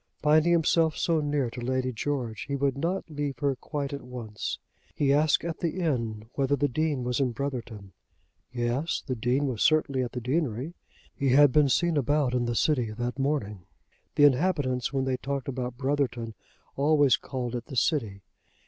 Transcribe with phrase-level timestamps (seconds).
[0.23, 4.57] Finding himself so near to Lady George, he would not leave her quite at once.
[4.95, 7.93] He asked at the inn whether the Dean was in Brotherton.
[8.51, 10.73] Yes; the Dean was certainly at the deanery.
[11.13, 13.61] He had been seen about in the city that morning.
[14.15, 16.33] The inhabitants, when they talked about Brotherton,
[16.75, 18.23] always called it the city.